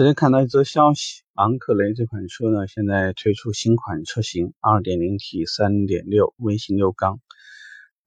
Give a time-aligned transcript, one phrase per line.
[0.00, 7.20] 昨天看到一则消息，昂克雷这款车呢，现在推出新款车型，2.0T、3.6微型六缸，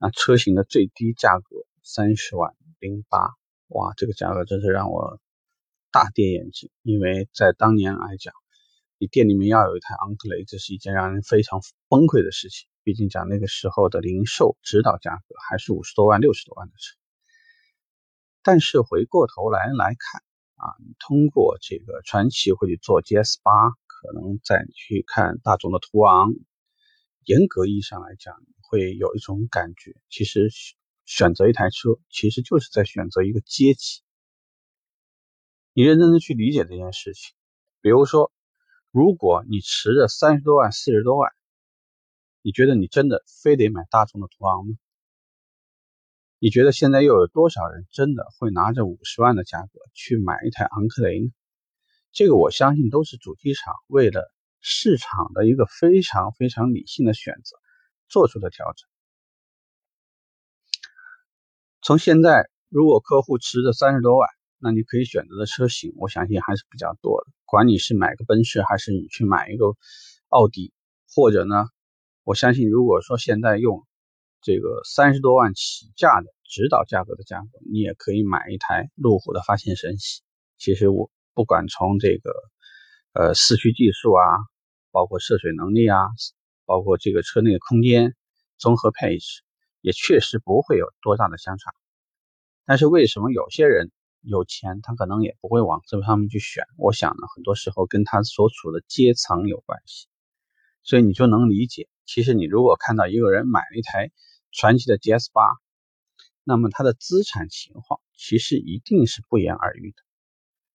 [0.00, 1.44] 那车型的最低价格
[1.84, 3.20] 三十万零八，
[3.68, 5.20] 哇，这个价格真是让我
[5.92, 6.68] 大跌眼镜。
[6.82, 8.34] 因为在当年来讲，
[8.98, 12.66] 你店里面要有一台昂克雷，这是一件让人非常崩溃的事情。
[12.82, 16.96] 毕竟讲那个时候的零售指导价格还是五十多万、六十多万的车。
[18.42, 20.23] 但是回过头来来看。
[20.64, 23.52] 啊，你通过这个传奇会去做 GS 八，
[23.86, 26.32] 可能再去看大众的途昂，
[27.24, 30.48] 严格意义上来讲，会有一种感觉，其实
[31.04, 34.00] 选择一台车，其实就是在选择一个阶级。
[35.74, 37.34] 你认真的去理解这件事情，
[37.82, 38.32] 比如说，
[38.90, 41.30] 如果你持着三十多万、四十多万，
[42.40, 44.74] 你觉得你真的非得买大众的途昂吗？
[46.44, 51.30] 你觉得现在又有多少人真的会拿着五十万的价格去买一台昂克雷呢？
[52.12, 57.56] 这个我相信都是主机厂为了市场的一个非常非常理性的选择
[58.08, 58.86] 做出的调整。
[61.80, 67.32] 从现在，如果客户持着三十多万，那你可以选择的车型，我相信还是比较多的。
[67.46, 69.74] 管你是买个奔驰，还是你去买一个
[70.28, 70.74] 奥迪，
[71.14, 71.64] 或者呢，
[72.22, 73.86] 我相信如果说现在用
[74.42, 76.33] 这个三十多万起价的。
[76.44, 80.22] 指导价格的价格，你也可以买一台路虎的发现神系。
[80.58, 82.32] 其实我不管从这个
[83.12, 84.24] 呃四驱技术啊，
[84.92, 85.98] 包括涉水能力啊，
[86.64, 88.14] 包括这个车内的空间
[88.56, 89.42] 综合配置，
[89.80, 91.72] 也确实不会有多大的相差。
[92.66, 96.64] 但是为什么有些人有钱，他可能也不会往这方面去选？
[96.78, 100.06] 我想呢，很多时候跟他所处的阶层有关系。
[100.82, 104.12] 所以你就能理解，其实你如果看到一个人买了一台
[104.52, 105.42] 传祺的 GS 八。
[106.44, 109.96] 那么它的资产情况其实一定是不言而喻的。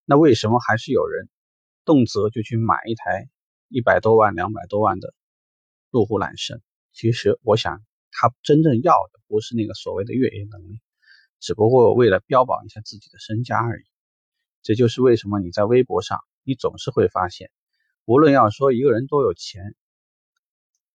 [0.04, 1.30] 那为什么还是有人
[1.86, 3.30] 动辄就去买一台
[3.68, 5.14] 一百多万、两百多万的
[5.92, 6.60] 路虎揽胜？
[6.92, 10.82] 其实我想，他真正要的不是那个所谓的越野能力，
[11.40, 13.84] 只不过为了标榜一下自己的身家而已。
[14.64, 17.52] 这就是为什么你在微博上，你总是会发现，
[18.06, 19.76] 无论要说一个人多有钱，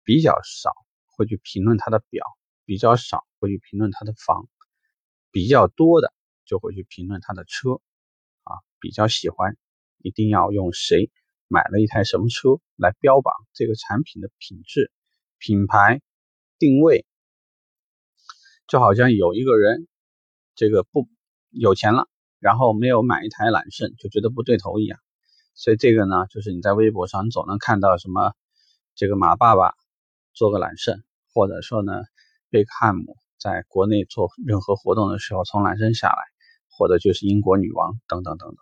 [0.04, 0.72] 比较少
[1.08, 2.24] 会去评论他的表，
[2.64, 4.48] 比较少会去评论他的房。
[5.30, 6.12] 比较多的
[6.44, 7.74] 就会去评论他的车，
[8.42, 9.56] 啊，比较喜欢，
[9.98, 11.10] 一定要用谁
[11.46, 14.90] 买了一台什么车来标榜这个产品的品质、
[15.38, 16.00] 品牌
[16.58, 17.06] 定位，
[18.66, 19.86] 就好像有一个人
[20.54, 21.08] 这个不
[21.50, 22.08] 有钱了，
[22.38, 24.98] 然后没有买一台揽胜就觉得不对头一样。
[25.54, 28.34] 所以这个呢，就是你在微博上总能看到什么
[28.94, 29.74] 这个马爸爸
[30.32, 31.02] 做个揽胜，
[31.32, 31.92] 或者说呢
[32.48, 33.19] 贝克汉姆。
[33.40, 36.22] 在国内做任何活动的时候，从揽胜下来，
[36.68, 38.56] 或者就是英国女王等等等等。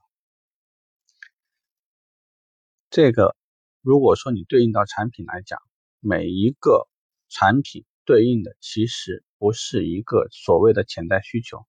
[2.88, 3.36] 这个
[3.82, 5.60] 如果说你对应到产品来讲，
[5.98, 6.88] 每一个
[7.28, 11.66] 产品对应的其实不是一个所谓的潜在需求，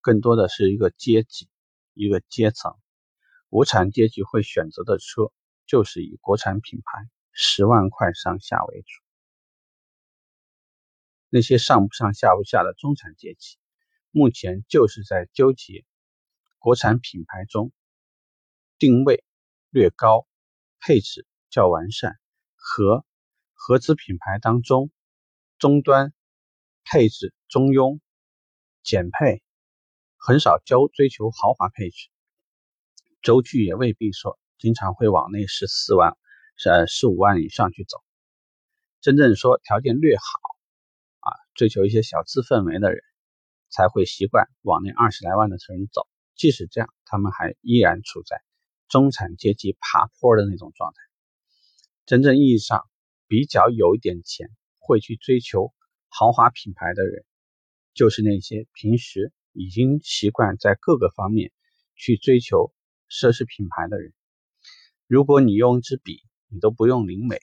[0.00, 1.48] 更多的是一个阶级、
[1.94, 2.72] 一个阶层。
[3.48, 5.32] 无产阶级会选择的车，
[5.66, 9.01] 就是以国产品牌十万块上下为主。
[11.34, 13.56] 那些上不上下不下的中产阶级，
[14.10, 15.86] 目前就是在纠结
[16.58, 17.72] 国产品牌中
[18.78, 19.24] 定位
[19.70, 20.26] 略高、
[20.78, 22.18] 配置较完善
[22.54, 23.06] 和
[23.54, 24.90] 合资品牌当中
[25.56, 26.12] 终端
[26.84, 27.98] 配置中庸、
[28.82, 29.42] 减配，
[30.18, 32.10] 很少交追求豪华配置，
[33.22, 36.14] 轴距也未必说经常会往那十四万、
[36.66, 38.04] 呃十五万以上去走。
[39.00, 40.41] 真正说条件略好。
[41.54, 43.02] 追求一些小资氛围的人，
[43.70, 46.06] 才会习惯往那二十来万的车里走。
[46.34, 48.40] 即使这样，他们还依然处在
[48.88, 50.96] 中产阶级爬坡的那种状态。
[52.06, 52.88] 真正意义上
[53.28, 55.72] 比较有一点钱，会去追求
[56.08, 57.24] 豪华品牌的人，
[57.94, 61.52] 就是那些平时已经习惯在各个方面
[61.94, 62.72] 去追求
[63.08, 64.12] 奢侈品牌的人。
[65.06, 67.38] 如果你用一支笔，你都不用灵美，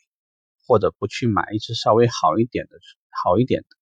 [0.68, 2.80] 或者不去买一支稍微好一点的、
[3.24, 3.79] 好一点的。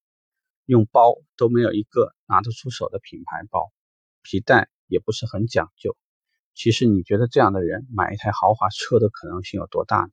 [0.68, 3.72] 用包都没有一个拿得出手的品牌包，
[4.20, 5.96] 皮带也不是很讲究。
[6.52, 10.10] 其实你觉得这样的人买一台豪华车的可能性有多大呢？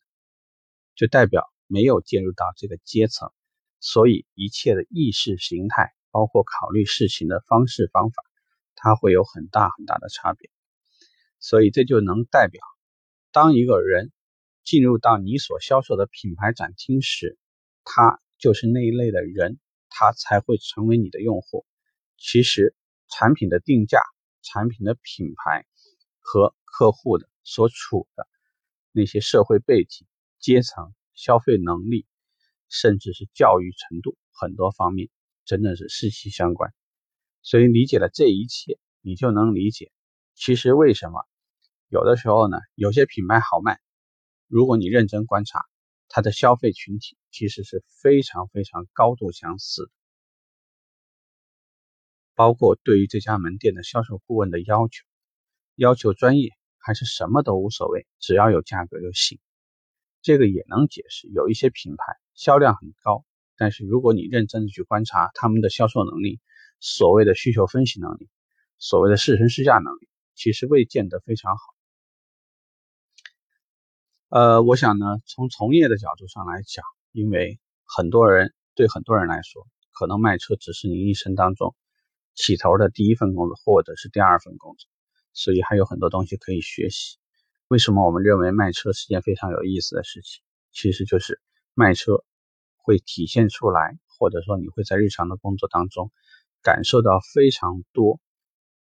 [0.96, 3.34] 就代表没有介入到这个阶层，
[3.82, 8.24] 所以一切的意识形态，包括考虑事情的方式方法，
[8.76, 10.50] 它会有很大很大的差别。
[11.38, 12.62] 所以这就能代表，
[13.34, 14.14] 当一个人
[14.64, 17.38] 进入到你所销售的品牌展厅时，
[17.84, 19.60] 他就是那一类的人。
[19.98, 21.66] 它才会成为你的用户。
[22.18, 22.76] 其实，
[23.08, 24.02] 产品的定价、
[24.42, 25.66] 产品的品牌
[26.20, 28.28] 和客户的所处的
[28.92, 30.06] 那些社会背景、
[30.38, 32.06] 阶层、消费能力，
[32.68, 35.10] 甚至是教育程度，很多方面
[35.46, 36.74] 真的是息息相关。
[37.42, 39.94] 所以理解了这一切，你就能理解，
[40.34, 41.26] 其实为什么
[41.88, 43.80] 有的时候呢，有些品牌好卖，
[44.48, 45.64] 如果你认真观察，
[46.08, 49.92] 它的消费群体其实是非常非常高度相似的。
[52.36, 55.06] 包括对于这家门店的销售顾问的要求，
[55.76, 59.40] 要求专业还是什么都无所谓，只要有价格就行。
[60.22, 62.04] 这个也能解释，有一些品牌
[62.34, 63.24] 销量很高，
[63.56, 66.40] 但是如果你认真的去观察他们的销售能力，
[66.80, 68.28] 所谓的需求分析能力，
[68.78, 71.75] 所谓的试乘试驾能力，其实未见得非常好。
[74.36, 76.84] 呃，我想呢，从从业的角度上来讲，
[77.14, 81.74] 因为很多人对很多人来说，可能卖车只是你一生当中。
[82.34, 84.90] 起头的第一份工作，或者是第二份工作，
[85.32, 87.16] 所以还有很多东西可以学习。
[87.70, 90.44] 为什么我们认为卖车是件非常有意思的事情？
[90.74, 91.40] 其实就是
[91.74, 92.26] 卖车
[92.76, 96.12] 会体现出来，或者说你会在日常的工作当中
[96.62, 98.20] 感受到非常多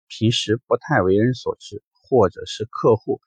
[0.09, 3.21] 平时不太为人所知，或者是客户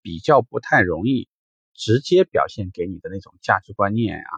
[0.00, 1.28] 比较不太容易
[1.74, 4.30] 直接表现给你的那种价值观念啊，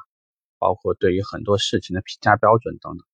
[0.58, 3.06] 包括对于很多事情的评价标准等等。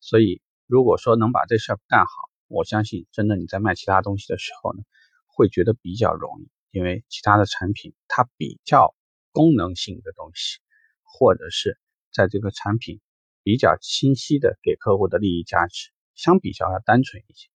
[0.00, 0.42] 所以。
[0.66, 2.10] 如果说能把这事儿干好，
[2.48, 4.82] 我相信真的你在卖其他东西的时候呢，
[5.26, 8.94] 会觉得比较容易，因为其他的产品它比较
[9.30, 10.60] 功能性的东西，
[11.02, 11.78] 或者是
[12.14, 13.02] 在这个产品
[13.42, 17.50] 比较清晰的给客户的利益价值，相比较要单纯一些。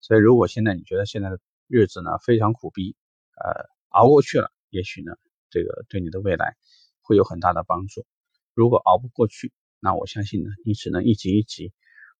[0.00, 2.94] 所以如果现在你觉得现在的日子呢非常苦逼，
[3.34, 5.12] 呃，熬过去了，也许呢
[5.50, 6.56] 这个对你的未来
[7.00, 8.06] 会有很大的帮助。
[8.54, 11.72] 如果熬不过去，那我相信呢你只能一级一级。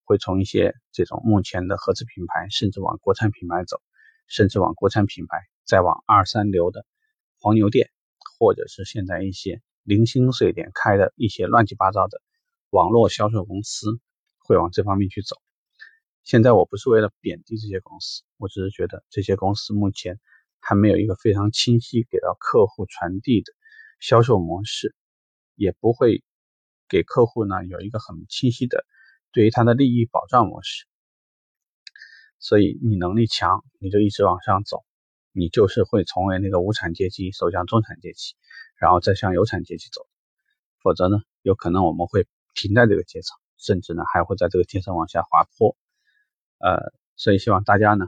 [0.03, 3.79] 会从一些这种目前的合资品牌，甚至往国产品牌走，
[4.25, 6.83] 甚至往国产品牌再往二三流的
[7.39, 7.91] 黄牛店，
[8.39, 12.23] 或者是现在一些零星碎店开的一些乱七八糟的
[12.71, 13.99] 网络销售公司，
[14.39, 15.35] 会往这方面去走。
[16.23, 20.19] 现在我不是为了贬低这些公司，我只是觉得这些公司目前
[20.59, 23.53] 还没有一个非常清晰给到客户传递的
[23.99, 24.95] 销售模式，
[25.55, 26.23] 也不会
[26.87, 28.85] 给客户呢有一个很清晰的。
[29.31, 30.85] 对于他的利益保障模式，
[32.39, 34.83] 所以你能力强，你就一直往上走，
[35.31, 38.35] 你就是会成为那个无产阶级走向中产阶级，
[38.75, 40.07] 然后再向有产阶级走。
[40.81, 42.25] 否则呢，有可能我们会
[42.55, 45.77] 停在这个阶层，甚至呢还会在这个阶层往下滑坡。
[46.57, 48.07] 呃，所以希望大家呢，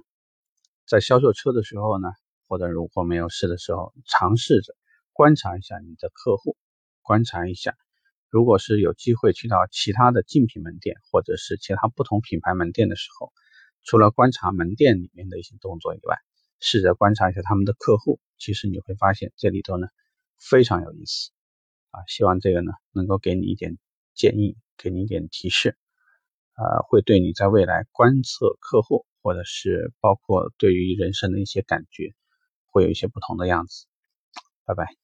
[0.87, 2.09] 在销售车的时候呢，
[2.51, 4.75] 或者如果没有事的时候，尝试着
[5.13, 6.57] 观察一下你的客户，
[7.01, 7.77] 观察一下。
[8.29, 13.31] 如果是有机会去到其他的竞品门店，或者是其他不同品牌门店的时候，
[13.85, 16.17] 除了观察门店里面的一些动作以外，
[16.59, 19.87] 试着观察一下他们的客户，其实你会发现这里头呢
[20.37, 21.31] 非常有意思
[21.91, 22.03] 啊！
[22.07, 23.77] 希望这个呢能够给你一点
[24.13, 25.77] 建议，给你一点提示，
[26.55, 32.13] 啊，会对你在未来观测客户，或者是包括对于人生的一些感觉，
[32.71, 33.85] 会有一些不同的样子。
[34.65, 35.00] 拜拜。